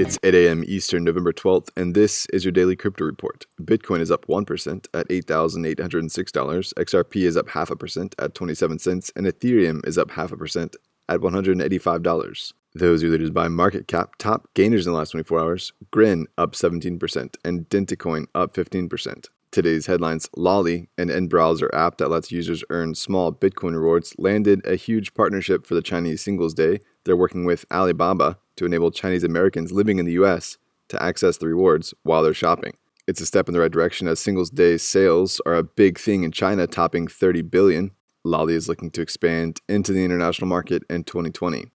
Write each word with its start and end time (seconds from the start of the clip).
It's 0.00 0.16
8 0.22 0.32
a.m. 0.32 0.62
Eastern, 0.68 1.02
November 1.02 1.32
12th, 1.32 1.70
and 1.76 1.92
this 1.92 2.26
is 2.26 2.44
your 2.44 2.52
daily 2.52 2.76
crypto 2.76 3.04
report. 3.04 3.46
Bitcoin 3.60 3.98
is 3.98 4.12
up 4.12 4.28
1% 4.28 4.86
at 4.94 5.08
$8,806, 5.08 6.74
XRP 6.74 7.22
is 7.22 7.36
up 7.36 7.48
half 7.48 7.68
a 7.72 7.74
percent 7.74 8.14
at 8.16 8.32
27 8.32 8.78
cents, 8.78 9.10
and 9.16 9.26
Ethereum 9.26 9.84
is 9.84 9.98
up 9.98 10.12
half 10.12 10.30
a 10.30 10.36
percent 10.36 10.76
at 11.08 11.18
$185. 11.18 12.52
Those 12.76 13.02
are 13.02 13.08
leaders 13.08 13.30
by 13.30 13.48
market 13.48 13.88
cap. 13.88 14.14
Top 14.18 14.46
gainers 14.54 14.86
in 14.86 14.92
the 14.92 14.98
last 14.98 15.10
24 15.10 15.40
hours 15.40 15.72
Grin 15.90 16.28
up 16.38 16.52
17%, 16.52 17.34
and 17.44 17.68
Dentacoin 17.68 18.26
up 18.36 18.54
15%. 18.54 19.26
Today's 19.50 19.86
headlines 19.86 20.28
Lolli, 20.36 20.88
an 20.96 21.10
end 21.10 21.28
browser 21.28 21.74
app 21.74 21.98
that 21.98 22.10
lets 22.10 22.30
users 22.30 22.62
earn 22.70 22.94
small 22.94 23.32
Bitcoin 23.32 23.72
rewards, 23.72 24.14
landed 24.16 24.64
a 24.64 24.76
huge 24.76 25.14
partnership 25.14 25.66
for 25.66 25.74
the 25.74 25.82
Chinese 25.82 26.22
Singles 26.22 26.54
Day. 26.54 26.78
They're 27.08 27.16
working 27.16 27.46
with 27.46 27.64
Alibaba 27.72 28.36
to 28.56 28.66
enable 28.66 28.90
Chinese 28.90 29.24
Americans 29.24 29.72
living 29.72 29.98
in 29.98 30.04
the 30.04 30.12
US 30.12 30.58
to 30.90 31.02
access 31.02 31.38
the 31.38 31.46
rewards 31.46 31.94
while 32.02 32.22
they're 32.22 32.34
shopping. 32.34 32.74
It's 33.06 33.22
a 33.22 33.24
step 33.24 33.48
in 33.48 33.54
the 33.54 33.60
right 33.60 33.72
direction 33.72 34.06
as 34.08 34.20
Singles 34.20 34.50
Day 34.50 34.76
sales 34.76 35.40
are 35.46 35.54
a 35.54 35.62
big 35.62 35.98
thing 35.98 36.22
in 36.22 36.32
China, 36.32 36.66
topping 36.66 37.08
30 37.08 37.40
billion. 37.40 37.92
Lolli 38.26 38.52
is 38.52 38.68
looking 38.68 38.90
to 38.90 39.00
expand 39.00 39.62
into 39.70 39.94
the 39.94 40.04
international 40.04 40.48
market 40.48 40.82
in 40.90 41.02
2020. 41.02 41.70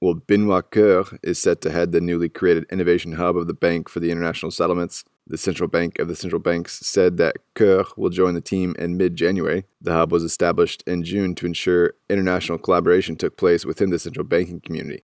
Well, 0.00 0.14
Benoit 0.14 0.68
Cœure 0.72 1.16
is 1.22 1.38
set 1.38 1.60
to 1.60 1.70
head 1.70 1.92
the 1.92 2.00
newly 2.00 2.28
created 2.28 2.66
innovation 2.72 3.12
hub 3.12 3.36
of 3.36 3.46
the 3.46 3.54
Bank 3.54 3.88
for 3.88 4.00
the 4.00 4.10
International 4.10 4.50
Settlements. 4.50 5.04
The 5.26 5.38
central 5.38 5.68
bank 5.68 5.98
of 5.98 6.08
the 6.08 6.16
central 6.16 6.40
banks 6.40 6.80
said 6.80 7.16
that 7.18 7.36
Cœure 7.54 7.86
will 7.96 8.10
join 8.10 8.34
the 8.34 8.40
team 8.40 8.74
in 8.78 8.96
mid 8.96 9.14
January. 9.14 9.64
The 9.80 9.92
hub 9.92 10.10
was 10.10 10.24
established 10.24 10.82
in 10.86 11.04
June 11.04 11.34
to 11.36 11.46
ensure 11.46 11.94
international 12.10 12.58
collaboration 12.58 13.16
took 13.16 13.36
place 13.36 13.64
within 13.64 13.90
the 13.90 13.98
central 13.98 14.26
banking 14.26 14.60
community. 14.60 15.04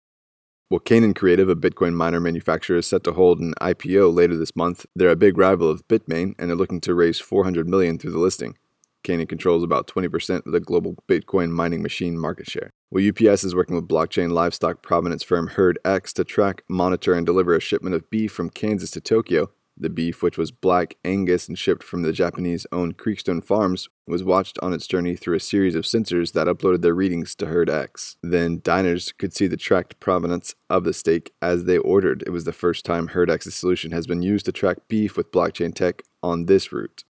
Well, 0.70 0.80
Canaan 0.80 1.14
Creative, 1.14 1.48
a 1.48 1.56
Bitcoin 1.56 1.95
miner 1.95 2.20
manufacturer, 2.20 2.78
is 2.78 2.86
set 2.86 3.05
to 3.05 3.12
hold 3.12 3.39
an 3.39 3.55
IPO 3.61 4.14
later 4.14 4.36
this 4.36 4.56
month. 4.56 4.86
They're 4.97 5.11
a 5.11 5.16
big 5.16 5.36
rival 5.36 5.69
of 5.69 5.86
Bitmain 5.89 6.34
and 6.39 6.50
are 6.50 6.56
looking 6.56 6.80
to 6.83 6.94
raise 6.94 7.20
400 7.20 7.69
million 7.69 7.98
through 7.98 8.12
the 8.12 8.19
listing. 8.19 8.56
Canaan 9.02 9.27
controls 9.27 9.62
about 9.62 9.86
20% 9.86 10.46
of 10.46 10.52
the 10.52 10.61
global 10.61 10.96
Bitcoin 11.06 11.50
mining 11.50 11.83
machine 11.83 12.19
market 12.19 12.48
share. 12.48 12.70
Well, 12.91 13.06
UPS 13.06 13.44
is 13.44 13.55
working 13.55 13.77
with 13.77 13.86
blockchain 13.86 14.30
livestock 14.30 14.83
provenance 14.83 15.22
firm 15.22 15.50
HerdX 15.50 16.12
to 16.14 16.24
track, 16.24 16.64
monitor, 16.69 17.12
and 17.12 17.27
deliver 17.27 17.55
a 17.55 17.61
shipment 17.61 17.94
of 17.94 18.08
beef 18.08 18.33
from 18.33 18.48
Kansas 18.48 18.91
to 18.92 19.00
Tokyo. 19.00 19.50
The 19.77 19.91
beef, 19.91 20.22
which 20.22 20.39
was 20.39 20.53
black 20.53 20.97
Angus 21.05 21.48
and 21.48 21.58
shipped 21.58 21.83
from 21.83 22.03
the 22.03 22.12
Japanese 22.12 22.67
owned 22.70 22.97
Creekstone 22.97 23.44
Farms, 23.44 23.89
was 24.06 24.22
watched 24.22 24.58
on 24.62 24.72
its 24.72 24.86
journey 24.86 25.17
through 25.17 25.36
a 25.36 25.41
series 25.41 25.75
of 25.75 25.84
sensors 25.84 26.33
that 26.33 26.47
uploaded 26.47 26.83
their 26.83 26.94
readings 26.94 27.34
to 27.36 27.47
HerdX. 27.47 28.17
Then 28.22 28.61
diners 28.62 29.12
could 29.12 29.34
see 29.34 29.47
the 29.47 29.56
tracked 29.56 29.98
provenance 29.98 30.55
of 30.70 30.84
the 30.84 30.92
steak 30.92 31.33
as 31.42 31.64
they 31.64 31.78
ordered. 31.78 32.22
It 32.27 32.30
was 32.30 32.45
the 32.45 32.52
first 32.52 32.84
time 32.84 33.08
HerdX's 33.08 33.55
solution 33.55 33.91
has 33.91 34.06
been 34.06 34.22
used 34.22 34.47
to 34.47 34.52
track 34.52 34.78
beef 34.89 35.17
with 35.17 35.33
blockchain 35.33 35.75
tech 35.75 36.02
on 36.22 36.47
this 36.47 36.70
route. 36.72 37.05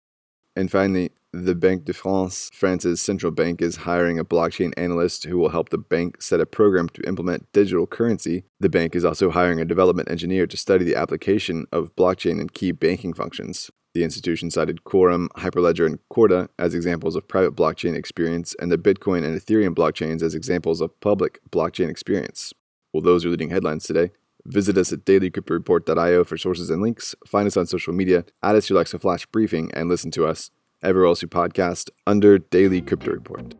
And 0.56 0.70
finally, 0.70 1.10
the 1.32 1.56
Banque 1.56 1.84
de 1.84 1.92
France, 1.92 2.48
France's 2.54 3.02
central 3.02 3.32
bank, 3.32 3.60
is 3.60 3.76
hiring 3.76 4.20
a 4.20 4.24
blockchain 4.24 4.72
analyst 4.76 5.24
who 5.24 5.36
will 5.36 5.48
help 5.48 5.70
the 5.70 5.78
bank 5.78 6.22
set 6.22 6.40
a 6.40 6.46
program 6.46 6.88
to 6.90 7.02
implement 7.08 7.50
digital 7.52 7.88
currency. 7.88 8.44
The 8.60 8.68
bank 8.68 8.94
is 8.94 9.04
also 9.04 9.30
hiring 9.30 9.60
a 9.60 9.64
development 9.64 10.10
engineer 10.10 10.46
to 10.46 10.56
study 10.56 10.84
the 10.84 10.94
application 10.94 11.66
of 11.72 11.94
blockchain 11.96 12.40
in 12.40 12.50
key 12.50 12.70
banking 12.70 13.14
functions. 13.14 13.70
The 13.94 14.04
institution 14.04 14.50
cited 14.50 14.84
Quorum, 14.84 15.28
Hyperledger, 15.36 15.86
and 15.86 15.98
Corda 16.08 16.48
as 16.58 16.74
examples 16.74 17.16
of 17.16 17.26
private 17.26 17.56
blockchain 17.56 17.96
experience, 17.96 18.54
and 18.60 18.70
the 18.70 18.78
Bitcoin 18.78 19.24
and 19.24 19.40
Ethereum 19.40 19.74
blockchains 19.74 20.22
as 20.22 20.34
examples 20.34 20.80
of 20.80 20.98
public 21.00 21.40
blockchain 21.50 21.88
experience. 21.88 22.52
Well, 22.92 23.02
those 23.02 23.24
are 23.24 23.28
leading 23.28 23.50
headlines 23.50 23.84
today. 23.84 24.10
Visit 24.46 24.76
us 24.76 24.92
at 24.92 25.04
dailycryptoreport.io 25.04 26.24
for 26.24 26.36
sources 26.36 26.70
and 26.70 26.82
links. 26.82 27.14
Find 27.26 27.46
us 27.46 27.56
on 27.56 27.66
social 27.66 27.92
media, 27.92 28.24
add 28.42 28.56
us 28.56 28.68
your 28.68 28.76
Alexa 28.76 28.98
Flash 28.98 29.26
briefing, 29.26 29.70
and 29.74 29.88
listen 29.88 30.10
to 30.12 30.26
us 30.26 30.50
everywhere 30.82 31.08
else 31.08 31.22
you 31.22 31.28
podcast 31.28 31.90
under 32.06 32.38
Daily 32.38 32.82
Crypto 32.82 33.10
Report. 33.10 33.54